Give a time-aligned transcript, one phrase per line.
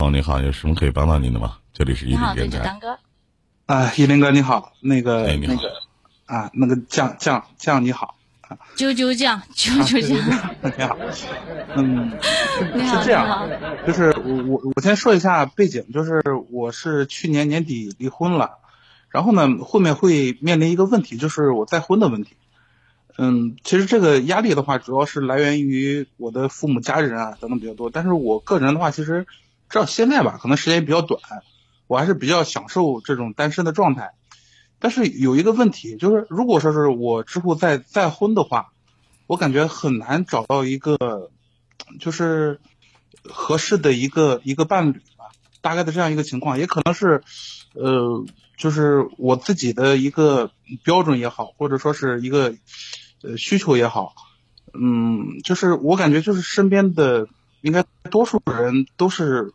[0.00, 1.58] 哦，你好，有什么可以帮到您的吗？
[1.74, 2.66] 这里是一你好，对，零电台。
[2.66, 2.98] 就当哥。
[3.66, 5.68] 啊，依林哥你好，那个、哎你好那个
[6.24, 8.16] 啊，那个酱酱酱你好，
[8.76, 10.16] 啾啾酱，啾啊啾酱，
[10.62, 10.96] 你好，
[11.76, 12.12] 嗯，
[12.74, 13.46] 你好，是这样。
[13.86, 18.52] 就是我我我先说一下背景，就是我是去年年底离婚了，
[19.10, 22.36] 然后呢后面会面临一个问题，就是我再婚的问题。
[23.18, 27.90] 嗯，其实这个压力的话，主要是来源于我的父母、家人啊等等比较多。
[27.90, 29.26] 但是我个人的话，其实
[29.70, 31.20] 直到现在吧，可能时间也比较短，
[31.86, 34.12] 我还是比较享受这种单身的状态。
[34.80, 38.72] 但是有一个问题，就是如果说是我之后再再婚的话，
[39.26, 41.30] 我感觉很难找到一个
[42.00, 42.60] 就是
[43.22, 45.26] 合适的一个一个伴侣吧，
[45.60, 47.22] 大概的这样一个情况，也可能是
[47.74, 48.24] 呃，
[48.56, 50.50] 就是我自己的一个
[50.82, 52.54] 标准也好，或者说是一个
[53.22, 54.14] 呃需求也好，
[54.72, 57.28] 嗯，就是我感觉就是身边的
[57.60, 59.52] 应该多数人都是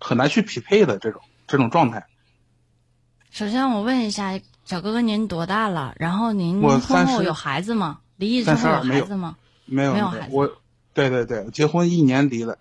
[0.00, 2.06] 很难去匹配的这种这种状态。
[3.30, 5.94] 首先，我问一下，小哥哥您多大了？
[5.98, 8.00] 然后您我30婚后有孩子吗？
[8.16, 9.36] 离异之后有孩子吗？
[9.66, 10.50] 没有没有孩子我，
[10.92, 12.58] 对对对，结婚一年离了。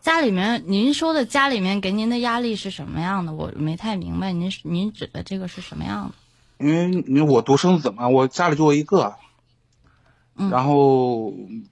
[0.00, 3.32] 家里面，您说的家里面给您的压力是什么样的？
[3.32, 6.64] 我没太明白，您您指的这个是什么样的？
[6.64, 9.16] 因为因为我独生子嘛，我家里就我一个，
[10.36, 11.64] 嗯然后嗯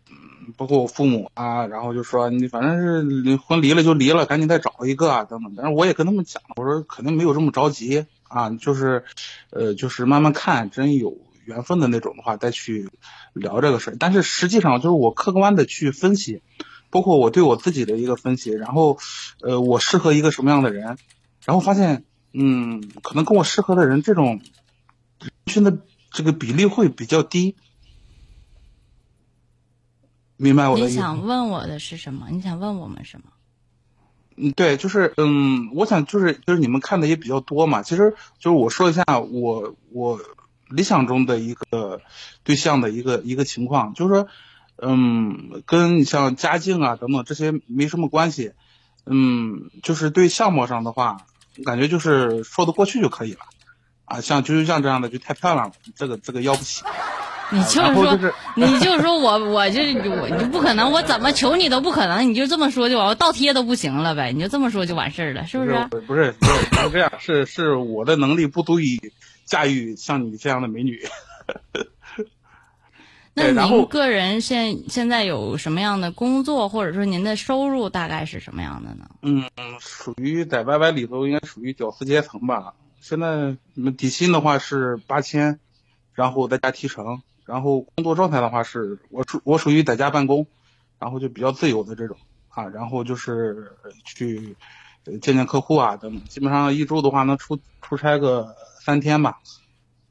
[0.56, 5.55] 包括我父母啊，然后就说你反正是离婚离了就离了，赶紧再找一个啊等等。
[5.56, 9.05] 但是我也跟他们讲，我说肯定没有这么着急啊，就是
[9.50, 12.89] 呃就是慢慢看，真有缘分的那种的话再去
[13.33, 13.97] 聊这个事儿。
[13.98, 16.42] 但是实际上就是我客观的去分析，
[16.91, 18.98] 包括我对我自己的一个分析，然后
[19.41, 20.97] 呃我适合一个什么样的人，
[21.44, 24.41] 然后发现嗯可能跟我适合的人这种
[25.20, 25.78] 人群的
[26.11, 27.56] 这个比例会比较低。
[30.37, 30.97] 明白我的意思你？
[31.01, 32.29] 想问我的是什么？
[32.31, 33.25] 你想问我们什么？
[34.37, 40.20] 嗯，对，就是嗯，我想就是就是你们看的也比较多嘛，其实就是我说一下我我
[40.69, 42.02] 理想中的一个
[42.42, 44.29] 对象的一个一个情况，就是说，
[44.77, 48.53] 嗯，跟你像家境啊等等这些没什么关系，
[49.07, 51.17] 嗯，就是对相貌上的话，
[51.64, 53.41] 感觉就是说得过去就可以了，
[54.05, 56.85] 啊，像啾啾酱这样的就太漂亮了，这个这个要不起，
[57.51, 59.80] 你就是说，就是你就是说我，我就
[60.11, 65.73] 我你就不可能，我怎么求你都不可能，你就这么说就完，我倒贴都不行了呗，你就这么说就完事儿了，是不是？
[65.90, 66.35] 不是不是
[66.92, 68.98] 这样，是是我的能力不足以
[69.45, 71.01] 驾驭像你这样的美女。
[73.39, 79.06] 那您个人现现在有什么样的工作，或者说您的收入大概是什么样的呢？
[79.20, 79.45] 嗯，
[79.79, 82.73] 属于在 YY 里头应该属于屌丝阶层吧。
[82.98, 85.61] 现在你们底薪的话是八千，
[86.14, 90.46] 然后再加提成，然后工作状态的话是我属我属于在家办公，
[90.98, 92.17] 然后就比较自由的这种
[92.48, 93.73] 啊，然后就是
[94.05, 94.57] 去
[95.23, 99.39] 见见客户啊等等，基本上一周的话能出出差个三天吧，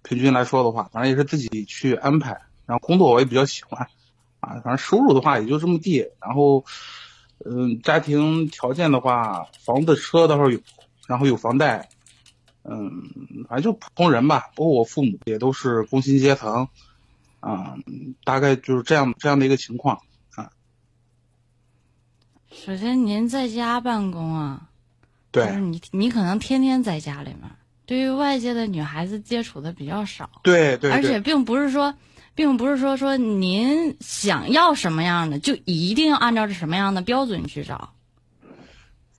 [0.01, 2.41] 平均来说的话，反正也是自己去安排。
[2.65, 3.87] 然后工作我也比较喜欢，
[4.39, 6.65] 啊，反正收入的话也就这么地，然后。
[7.43, 10.59] 嗯，家庭条件的话，房子、车倒是有，
[11.05, 11.89] 然后有房贷，
[12.63, 12.89] 嗯，
[13.49, 14.51] 反正就普通人吧。
[14.55, 16.69] 包括我父母也都是工薪阶层，
[17.45, 17.75] 啊、
[18.23, 19.99] 大概就是这样这样的一个情况
[20.35, 20.49] 啊。
[22.51, 24.69] 首先，您在家办公啊，
[25.31, 27.41] 就是对你你可能天天在家里面，
[27.85, 31.93] 对于外界的女孩子接触的比较少，对对而且，并不是说，
[32.33, 37.91] 并不是说说您想要什么样的就一定要按照什么样的标准去找。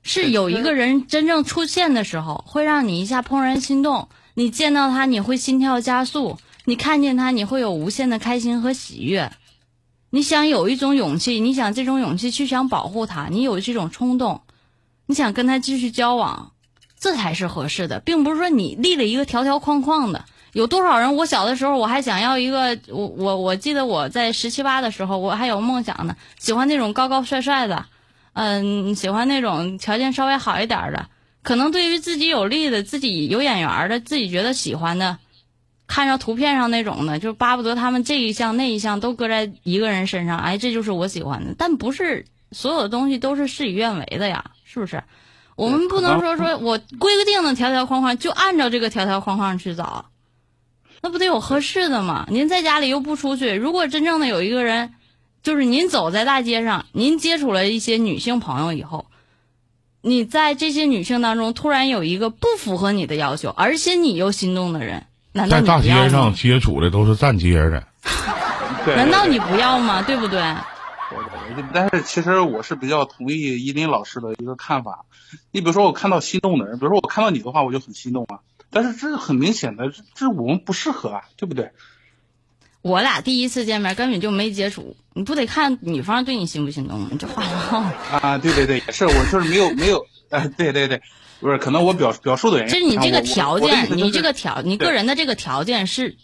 [0.02, 4.08] 是有一个人真正出现的时候，会让你一下怦然心动。
[4.34, 6.36] 你见到他，你会心跳加速；
[6.68, 9.30] 你看见他，你会有无限的开心和喜悦。
[10.10, 14.42] 你想有一种勇气，你想这种勇气去想保护他，你有这种冲动，
[15.06, 16.50] 你想跟他继续交往，
[16.98, 20.24] 这才是合适的，并不是说你立了一个条条框框的。
[20.54, 21.14] 有多少人？
[21.14, 27.86] 我小的时候我还想要一个，我我我记得我在十七八的时候，我还有梦想呢，喜欢那种高高帅帅的，
[28.32, 31.08] 嗯，喜欢那种条件稍微好一点的，
[31.42, 35.18] 可能对于自己有利的、自己有眼缘的、自己觉得喜欢的，
[35.86, 41.54] 看着图片上那种的，就巴不得他们这一项那一项都搁在一个人身上，哎，这就是我喜欢的。
[41.56, 45.02] 但不是所有的东西都是事与愿违的呀，是不是？
[45.54, 50.06] 我们不能说说我规定的条条框框就按照这个条条框框去找，
[51.00, 52.26] 那不得有合适的吗？
[52.30, 54.92] 您在家里又不出去，如果真正的有一个人，
[55.42, 59.06] 就是您走在大街上，您接触了一些女性朋友以后，
[60.02, 65.06] 你在这些女性当中突然有一个不符合你的要求，而且你又心动的人，
[65.36, 66.32] 难道在大街上？
[66.34, 67.86] 接触的都是站街的，
[68.96, 70.02] 难道你不要吗？
[70.02, 70.40] 对不对？
[71.72, 75.04] 但是其实我是比较同意依林老师的一个看法。
[75.52, 78.40] 你比如说，我看到心动的人，比如说我看到你的话，我就很心动啊。
[78.70, 81.70] 但是这是很明显的，这这我们不适合啊，对不对？
[82.86, 87.10] 我俩第一次见面根本就没接触，你不得看女方对你心不心动吗？
[87.18, 87.42] 这话
[88.22, 91.02] 啊，对对对，也是，我就是没有没有，哎，对对对，
[91.40, 92.72] 不是，可能我表表述的原因。
[92.72, 96.16] 就是你这个条件，你这个条，你个人的这个条件是，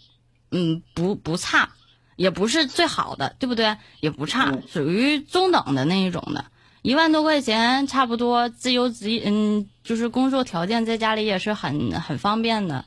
[0.51, 1.73] 嗯，不不差，
[2.15, 3.75] 也不是最好的，对不对？
[3.99, 6.45] 也不差，属于中等的那一种的，
[6.81, 12.85] 一万多块钱差不多，自由职业，嗯，就是工作条件在家里也是很很方便的，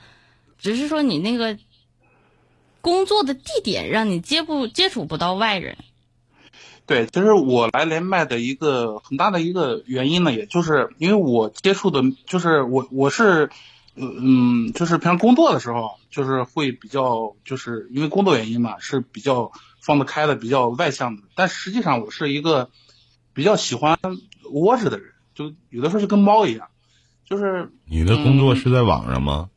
[0.58, 1.58] 只是说你那个。
[2.86, 5.76] 工作的地点让你接不接触不到外人，
[6.86, 13.50] 对，其实我来连麦的一个很大的一个原因呢，也就是因为我接触的，就是我我是，
[13.96, 19.50] 嗯，就是平常工作的时候，就是会比较，就是因为工作原因嘛，是比较
[19.80, 21.22] 放得开的，比较外向的。
[21.34, 22.70] 但实际上我是一个
[23.34, 23.98] 比较喜欢
[24.52, 26.68] 窝着的人，就有的时候就跟猫一样，
[27.28, 29.50] 就是你的工作是在网上吗？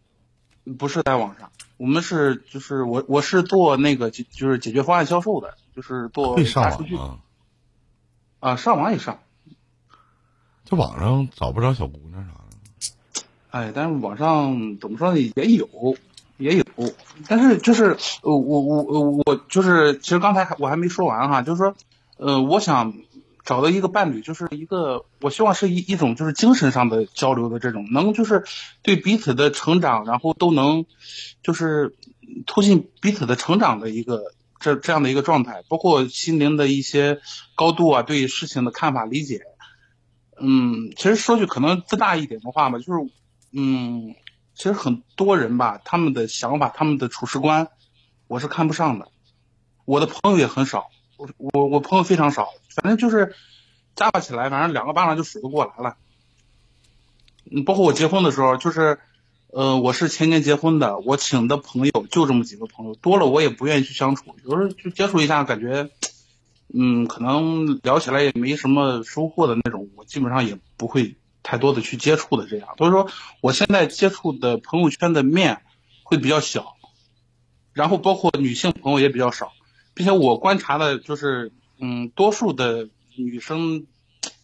[0.77, 1.51] 不是在网上。
[1.77, 6.98] 我们是就是我我是做那个解就是解决方案销售的，就是做大数据
[8.39, 9.19] 啊，上网也上，
[10.66, 13.25] 就网上找不着小姑娘啥的。
[13.51, 15.95] 哎，但是网上怎么说呢，也有
[16.38, 16.63] 也有，
[17.27, 18.83] 但是就是呃我我
[19.25, 21.75] 我就是其实刚才我还没说完哈，就是说
[22.18, 22.94] 呃我想。
[23.50, 28.44] 找到一个伴侣，就是一个我希望是一一种就是精神上的交流的这种，能就是
[28.84, 30.86] 对彼此的成长，然后都能
[31.42, 31.96] 就是
[32.46, 37.22] 促进彼此的成长的一个这这样的一个状态，包括心灵的一些
[37.56, 39.42] 高度啊，对事情的看法理解。
[40.40, 43.10] 嗯，其实说句可能自大一点的话吧，就是
[43.51, 44.13] 嗯，
[44.54, 47.68] 其实很多人吧，他们的想法、他们的处事观，
[48.28, 49.07] 我是看不上的。
[49.86, 52.50] 我的朋友也很少，我我我朋友非常少。
[52.69, 53.36] 反正就是
[53.95, 55.98] 加起来，反正两个巴掌就数得过来了。
[57.51, 59.00] 嗯，包括我结婚的时候，就是
[59.51, 64.36] 呃，我是前年结婚的，我请的朋友就这么几个朋友，多了我也不愿意去相处。
[64.45, 65.89] 有时候就接触一下，感觉
[66.74, 72.69] 嗯，可能聊起来也没什么收获的那种，我基本上也不会太多的去接触的这样。
[72.77, 73.10] 所以说，
[73.42, 75.63] 我现在接触的朋友圈的面
[76.04, 76.75] 会比较小，
[77.74, 79.51] 然后包括女性朋友也比较少，
[80.00, 81.51] 并且我观察的就是。
[81.81, 83.88] 嗯，多数的女生，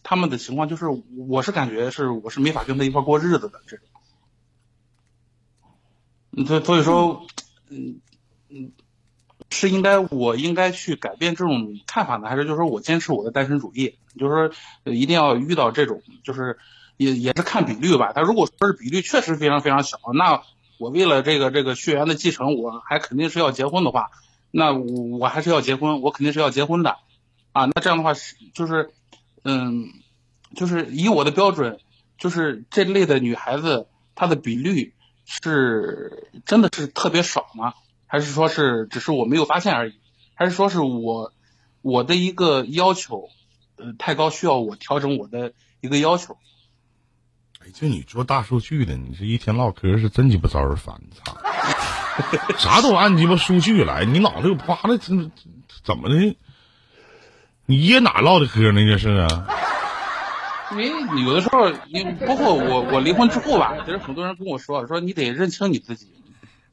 [0.02, 0.86] 她们的情况就是，
[1.28, 3.86] 我是感觉是，我是没法跟她一块过日子的这种。
[6.46, 7.26] 所所以说，
[7.68, 8.00] 嗯
[8.48, 8.72] 嗯，
[9.50, 13.96] 是应该我应该去改变这种看法呢，还是就是说我坚持我的单身主义？
[14.18, 14.50] 就是
[14.82, 16.56] 说，一定要遇到这种，就是
[16.96, 18.14] 也也是看比率吧。
[18.14, 20.42] 他如果说是比率确实非常非常小，那
[20.78, 24.10] 我为了这个这个血缘的继承，我还肯定是要结婚的话，
[24.58, 26.96] 那我我还是要结婚，我肯定是要结婚的。
[27.52, 28.90] 啊，那这样的话是就是，
[29.44, 29.90] 嗯，
[30.54, 31.78] 就是以我的标准，
[32.16, 34.94] 就是这类的女孩子，她的比率
[35.26, 37.74] 是真的是特别少吗？
[38.06, 39.94] 还是说是只是我没有发现而已？
[40.34, 41.34] 还是说是我
[41.82, 43.28] 我的一个要求，
[43.76, 46.38] 呃，太高，需要我调整我的一个要求？
[47.60, 51.36] 哎，就你做大数据的，你这一天唠嗑是真鸡巴招人烦，操！
[52.58, 55.30] 啥都按鸡巴数据来，你脑子有瓜了，怎
[55.84, 56.36] 怎么的？
[57.66, 58.80] 你爷哪唠的嗑呢？
[58.86, 59.48] 这是啊，
[60.72, 66.06] 因为有的时候，你包括我，我离婚之后吧，其实很多人跟我说，说你得认清你自己。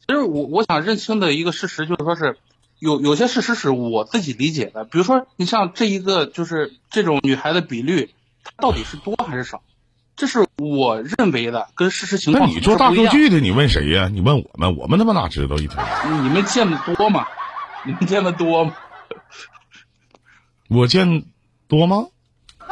[0.05, 2.37] 其实我我想认清的一个事实就是说是，
[2.79, 4.83] 有有些事实是我自己理解的。
[4.85, 8.13] 比如说，你像这一个就是这种女孩的比率，
[8.43, 9.61] 它到底是多还是少？
[10.15, 14.09] 这是我认为的，跟事实情况那你做大数据的，你问谁呀？
[14.11, 15.83] 你问我们，我们他妈哪知道一天？
[16.23, 17.27] 你们见的多吗？
[17.85, 18.75] 你们见的多吗？
[20.69, 21.25] 我见
[21.67, 22.05] 多吗？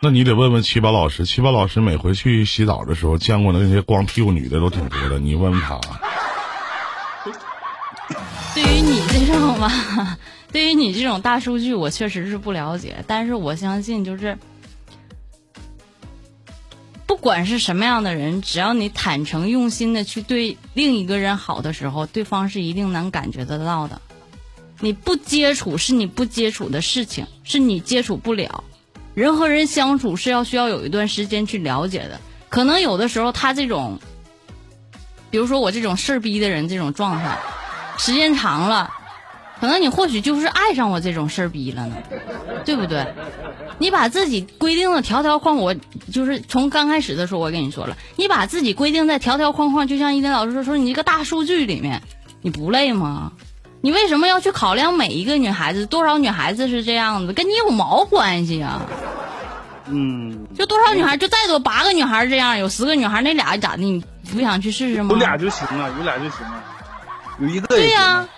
[0.00, 5.80] 那你得问问七宝老师，七宝老师每回去洗澡的时候，见过的那些光屁股女的都挺多的，你问问他。
[8.54, 9.68] 对于你这种吧，
[10.54, 14.38] 对于你这种大数据，我确实是不了解，但是我相信，就是
[17.06, 24.00] 不管是什么样的人，只要你坦诚用心的去对另一个人好的时候，对方是一定能感觉得到的。
[24.78, 28.62] 你不接触是你不接触的事情，是你接触不了。
[29.14, 32.20] 人和人相处是要需要有一段时间去了解的。
[32.48, 33.98] 可能有的时候他这种，
[35.32, 37.36] 比如说我这种事儿逼的人这种状态，
[37.98, 38.92] 时间长了，
[39.64, 41.96] 可能你或许就是爱上我这种事儿逼了呢，
[42.66, 43.06] 对不对？
[43.78, 45.74] 你把自己规定的条条框，我
[46.12, 52.02] 就是从刚开始的时候我跟你说了，你把自己规定在条条框框，就像一林老师说说你一个大数据里面，
[52.42, 53.32] 你不累吗？
[53.80, 55.86] 你为什么要去考量每一个女孩子？
[55.86, 58.82] 多少女孩子是这样子，跟你有毛关系啊？
[59.86, 63.82] 嗯，就多少女孩，就再多八个女孩这样，有十个女孩，那俩咋的？
[63.82, 65.08] 你不想去试试吗？
[65.12, 66.62] 有俩就行了，有俩就行了，
[67.40, 68.28] 有一个对呀、啊。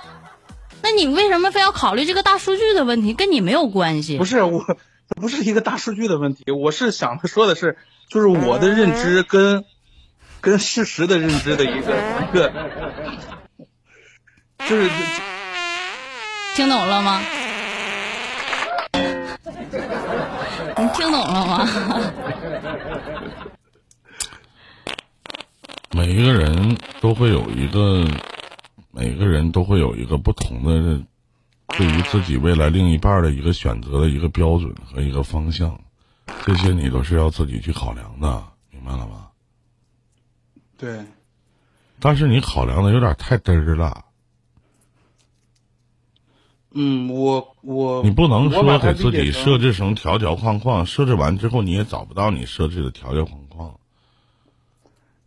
[0.88, 3.12] 那你为什么非要考虑这个大数据的问题？
[3.12, 4.24] 跟你没有关系不。
[4.24, 4.64] 是我，
[5.08, 7.76] 这不是一个大数据的问题，我是想说的是，
[8.08, 9.64] 就是我的认知跟
[10.40, 12.52] 跟事实的认知的一个一个，
[14.68, 14.88] 就是
[16.54, 17.20] 听懂了吗？
[20.78, 21.68] 你听懂了吗？
[25.90, 28.06] 每一个人都会有一个，
[28.96, 31.04] 每个人都会有一个不同的
[31.76, 35.78] 对于自己未来另一半的一个选择的一个标准和一个方向，
[36.46, 39.26] 这些你都是要自己去考量的，明白了吗？
[40.78, 41.04] 对，
[42.00, 44.06] 但是你考量的有点太嘚儿了，
[46.72, 53.78] 嗯，我我你不能说给自己设置成条条框框，设置完之后你也找不到你设置的条条框框。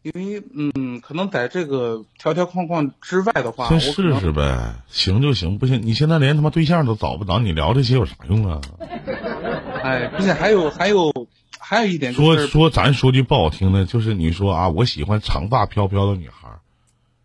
[0.02, 8.62] 因为嗯，可能在这个条条框框之外的话，先试试呗，行就行，不行你现在连他妈对象都找不着，你聊这些有啥用啊？
[9.84, 11.14] 哎，并且还有还有
[11.60, 16.60] 还有一点就是，说说，咱说句不好听的，就是你说啊，我喜欢长发飘飘的女孩儿，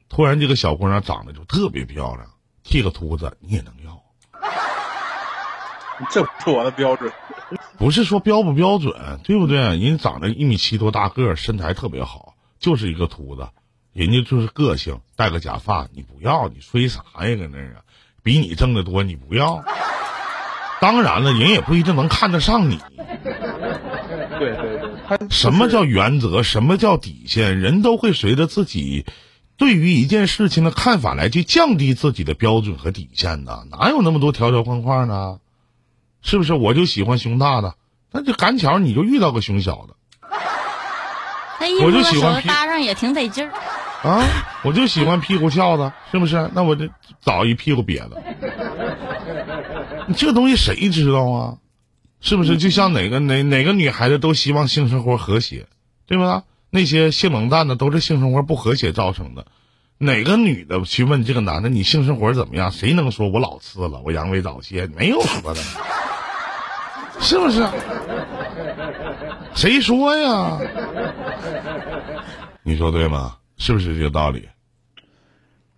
[0.09, 2.27] 突然这个小姑娘长得就特别漂亮，
[2.65, 4.03] 剃个秃子你也能要，
[6.11, 7.13] 这不是我的标准。
[7.79, 9.59] 不是说标不标准，对不对？
[9.59, 12.34] 人家长得一米七多大个儿，身材特别好，
[12.65, 13.47] 就是一个秃子，
[13.93, 17.37] 人家就是个性，戴个假发，你不要，你吹啥呀？
[17.37, 17.85] 搁那儿啊，
[18.23, 19.63] 比你挣的多，你不要。
[20.81, 22.79] 当然了，人也不一定能看得上你。
[24.39, 26.43] 对对对，他什么叫原则？
[26.43, 27.61] 什么叫底线？
[27.61, 29.05] 人都会随着自己
[29.59, 35.39] 对于一件事情的看法来去降低自己的标准和底线的，哪有那么多条条框框呢？
[36.23, 36.55] 是不是？
[36.55, 37.75] 我就喜欢胸大的，
[38.11, 39.97] 那就赶巧你就遇到个胸小的
[41.83, 43.53] 我就喜欢皮搭上也挺得劲儿。
[44.09, 44.23] 啊，
[44.63, 46.51] 我就喜欢屁股翘的，是不是？
[46.55, 46.89] 那我就
[47.21, 48.23] 找一屁股瘪的。
[50.07, 51.57] 你这东西谁知道啊？
[52.21, 52.57] 是不是？
[52.59, 55.67] 就像哪个哪哪个女孩子都希望性生活和谐，
[56.07, 56.45] 对吧？
[56.71, 59.47] 那些性冷淡的都是性生活不和谐造成的。
[59.97, 62.73] 哪个女的去问这个男的你性生活怎么样？
[62.73, 64.87] 谁能说我老次了，我阳痿早泄？
[64.89, 65.61] 没有说的，
[67.21, 67.67] 是不是？
[69.55, 70.59] 谁说呀？
[72.63, 73.37] 你说对吗？
[73.57, 74.49] 是不是这个道理？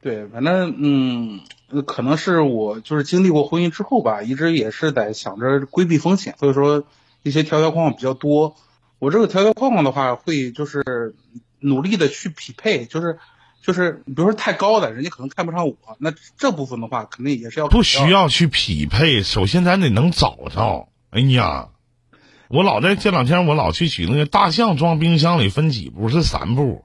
[0.01, 1.41] 对，反正嗯，
[1.71, 6.85] 呃可能是我就是经历过婚姻之后吧，一直也是在想着规避风险，所以说
[7.23, 8.57] 一些条条框框比较多。
[8.99, 11.15] 我这个条条框框的话，会就是
[11.59, 13.19] 努力的去匹配，就是
[13.61, 20.89] 就是比如说太高的，人家可能看不上我，那这部分的话，肯定也是要不需要去匹配，首先咱得能找着。
[21.11, 21.69] 哎呀，
[22.49, 26.85] 我老在这两天，我老去取那个大象装冰箱里分几步，是三步。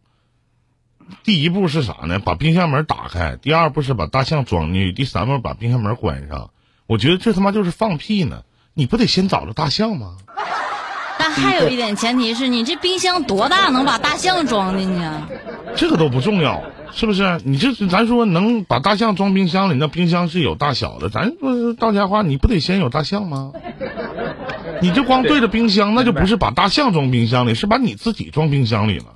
[1.23, 2.19] 第一步是啥呢？
[2.19, 3.37] 把冰箱门打开。
[3.41, 4.91] 第二步是把大象装进去。
[4.91, 6.51] 第三步把冰箱门关上。
[6.87, 8.43] 我觉得这他妈就是放屁呢！
[8.73, 10.17] 你不得先找着大象吗？
[11.19, 15.29] 但还有一点前提是你这冰箱多大能把大象装进去啊？
[15.75, 17.39] 这个都不重要，是不是？
[17.43, 23.51] 你这咱说能把大象装冰箱里，那冰箱是有大小的，咱说到家话，你不得先有大象吗？
[24.81, 29.15] 你就光对着冰箱，那就不是把大象装冰箱里，是把你自己装冰箱里了。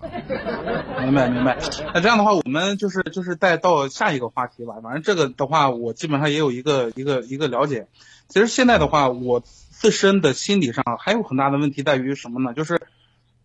[1.03, 1.57] 明白明白。
[1.93, 4.75] 那这样的话，我们就是就是再到下一个话题吧。
[4.81, 7.87] 反正这个的话，我基本上也有一个一个一个了解。
[8.27, 12.53] 其实现在的话，我自身的心理上还有很大的问题在于什么呢？
[12.53, 12.81] 就是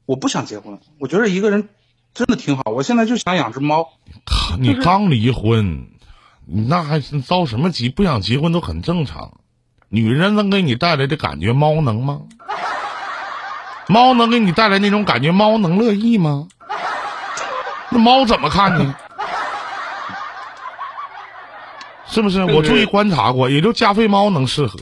[0.07, 0.79] 我不想结婚。
[0.99, 1.69] 我觉得一个人
[2.15, 2.71] 真的挺好。
[2.71, 3.91] 我现在就想养只猫。
[4.59, 5.89] 你刚离婚，
[6.47, 7.89] 你那还是着什么急？
[7.89, 9.40] 不想结婚都很正常。
[9.93, 12.21] 女人能给你带来的感觉，猫能吗？
[13.89, 16.47] 猫能给你带来那种感觉，猫能乐意吗？
[17.91, 18.95] 那猫怎么看呢？
[22.07, 22.45] 是不是？
[22.45, 24.79] 我注意观察过，也就加菲猫能适合。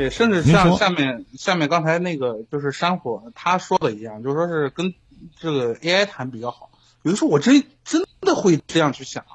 [0.00, 4.94] 对，甚至像下面下面刚才那个就是山火他说的一样，就说是跟
[5.38, 6.70] 这个 AI 谈比较好。
[7.02, 9.26] 有的时候我真真的会这样去想，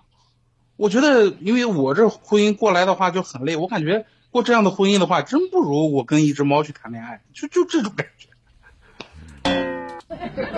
[0.75, 8.29] 我觉得因为我这婚姻过来的话就很累，我感觉过这样的婚姻的话，真不如我跟一只猫去谈恋爱，就就这种感觉。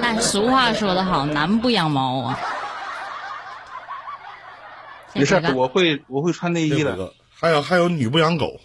[0.01, 2.39] 但 俗话说得好，男不养猫啊。
[5.13, 7.13] 没事我会我会穿内衣的。
[7.39, 8.57] 还有还有女不养狗，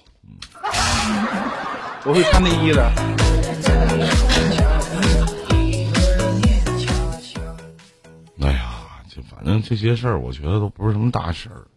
[2.05, 2.85] 我会穿内衣的。
[8.41, 11.69] 哎呀，就反正这些事儿，我觉得都不是什么大事儿，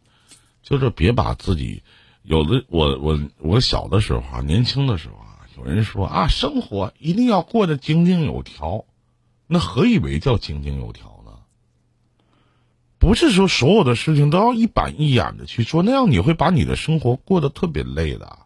[0.64, 1.84] 就是别把自己
[2.24, 8.86] 有的我我我小的时候啊，年轻的时候啊，有人说啊，生活一定要过得井井有条，
[9.46, 11.34] 那何以为叫井井有条呢？
[12.98, 18.40] 不是说所有的事情都要一板一眼的去做，那样你会把你的生活过得特别累的。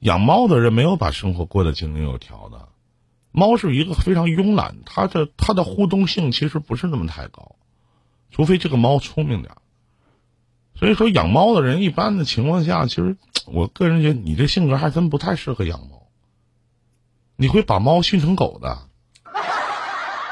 [0.00, 2.68] 养猫的人没有把生活过得井井有条的。
[3.32, 7.56] 猫是一个非常慵懒，它的它的互动性其实不是那么太高，
[8.30, 9.58] 除非这个猫聪明点儿。
[10.74, 16.06] 所以说，养猫的人一般的情况下，其实我个人觉得你这性格还真不太适合养猫。
[17.36, 18.78] 你会把猫训成狗的。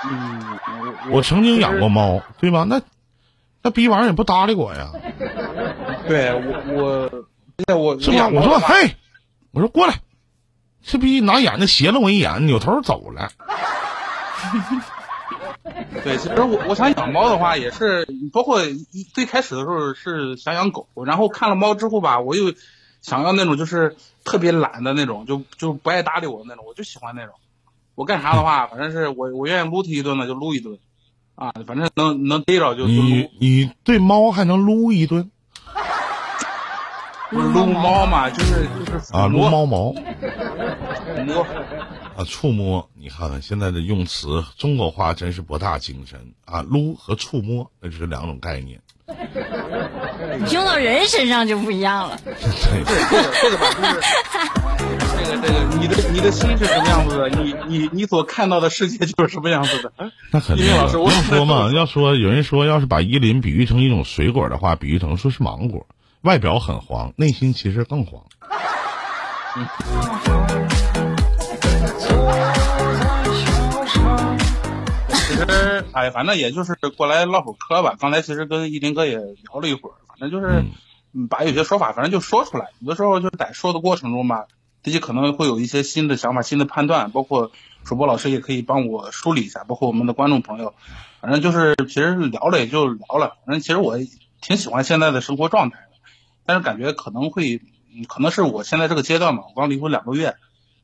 [0.08, 0.58] 嗯，
[1.11, 2.64] 我曾经养过猫，对吧？
[2.64, 2.80] 那
[3.62, 4.92] 那逼玩意儿也不搭理我呀。
[6.08, 7.26] 对我
[7.68, 8.28] 我我是吧？
[8.28, 8.96] 我说嘿，
[9.56, 10.02] 我说过来。
[10.82, 13.30] 这逼拿眼睛斜了我一眼，扭头走了。
[16.04, 18.60] 对，其实我我想养猫的话，也是包括
[19.14, 22.52] 最开始的时候是想养狗，然后看了猫之后吧，我又
[23.00, 27.34] 想要那种就是特别懒的那种，就就不爱搭理我的那种，我就喜欢那种。
[27.94, 30.78] 我干啥的话，反正是我我愿意撸它一顿呢，就撸一顿，
[31.34, 32.92] 啊，反正能能逮着就就撸。
[32.92, 35.30] 你你对猫还能撸一顿？
[37.37, 39.93] 不是撸猫嘛，就是就是啊，撸猫毛，
[41.26, 41.47] 摸
[42.16, 42.88] 啊，触摸。
[42.95, 46.62] 你看看现在的用词，中国话真是博大精深啊！
[46.62, 48.81] 撸和触摸那是两种概念。
[50.50, 52.19] 用到人身上就不一样了。
[52.25, 52.35] 对，
[52.87, 53.66] 这个这个吧，
[54.78, 59.93] 就是这个这个，你的你的心是什么样子的，你你你所看到的世界就是什么样子的。
[60.31, 60.75] 那肯定。
[60.75, 65.87] 老师，我要说嘛，要说有人说，要是把依林比喻成一种水果的话，比喻成说是芒果。
[66.23, 68.25] 外表很黄，内心其实更黄。
[75.12, 77.94] 其实，哎，反正也就是过来唠会嗑吧。
[78.00, 80.64] 刚才其实跟依林哥也聊了一会儿，反正就是
[81.29, 82.70] 把有些说法，反正就说出来。
[82.81, 84.46] 有的时候就是在说的过程中吧，
[84.83, 87.52] 自己可能会有一些新的想法、新的判断，包括
[87.85, 90.74] 主播老师也可以帮我梳理一下，包括我们的观众朋友。
[91.20, 93.37] 反正就是，其实聊了也就聊了。
[93.46, 93.96] 反正其实我
[94.40, 95.86] 挺喜欢现在的生活状态。
[96.46, 97.61] 但是感觉可能会，
[98.09, 100.37] 可能是我现在这个阶段嘛，我刚离婚两个月，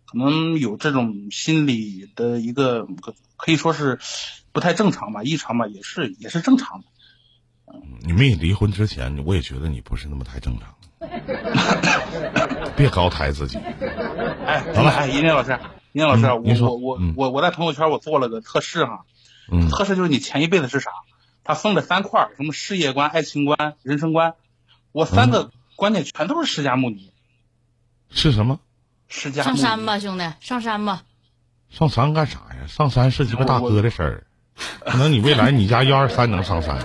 [0.04, 2.86] 可能有这种心理的一个，
[3.36, 3.98] 可以说是
[4.52, 6.86] 不太正常吧，异常吧，也是也是正常的。
[8.00, 10.74] 你没离婚之前，我也觉得你不是那么太正常。
[12.76, 13.56] 别高抬自己。
[13.56, 15.58] 哎，好了，哎，尹林老师，
[15.92, 19.04] 尹林老师，我我我我我在朋友圈我做了个测试哈，
[19.70, 20.90] 测试就是你前一辈子是啥？
[21.44, 24.34] 他分了三块，什么事业观、爱情观、人生观。
[24.92, 27.12] 我三个观点全都是释迦牟尼，
[28.10, 28.60] 是什么？
[29.08, 31.02] 释迦上山吧，兄弟，上山吧。
[31.70, 32.66] 上山干啥呀？
[32.68, 34.26] 上山是鸡巴大哥的事儿。
[34.84, 36.78] 可能你未来你家幺二三能上山，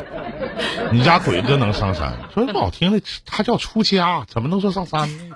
[0.91, 2.17] 你家鬼哥能上山。
[2.33, 5.35] 说不好听的，他叫出家，怎么能说上山呢？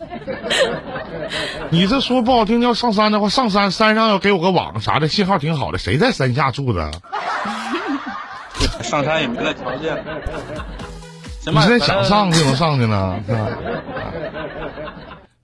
[1.70, 5.78] 你这说不好听，要上山的话，上山山上要给我个网啥的，信号挺好的。
[5.78, 6.90] 谁在山下住的？
[8.82, 10.04] 上山也没那条件。
[11.52, 13.48] 你现在想上就能上去呢， 是吧？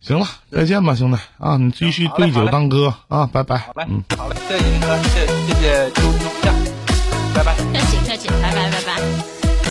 [0.00, 1.56] 行了，再见吧，兄弟啊！
[1.56, 3.26] 你继续对酒当歌啊！
[3.32, 3.56] 拜拜。
[3.56, 6.28] 好嘞，嗯，好嘞，谢谢哥，谢谢谢谢周周
[7.34, 7.54] 拜拜。